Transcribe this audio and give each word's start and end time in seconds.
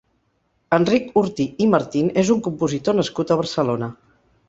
Enric 0.77 1.11
Ortí 1.23 1.47
i 1.65 1.69
Martín 1.75 2.11
és 2.25 2.35
un 2.39 2.43
compositor 2.51 3.01
nascut 3.01 3.37
a 3.37 3.43
Barcelona. 3.47 3.97